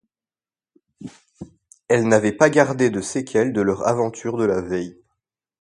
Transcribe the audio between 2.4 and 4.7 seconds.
gardé de séquelles de leur aventures de la